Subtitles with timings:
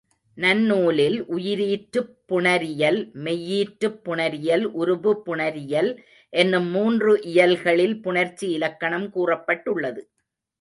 [0.37, 5.91] நன்னூலில் உயிரீற்றுப் புணரியல், மெய்யீற்றுப் புணரியல், உருபு புணரியல்
[6.33, 10.03] என்னும் மூன்று இயல்களில் புணர்ச்சி இலக்கணம் கூறப்பட்டுள்ளது.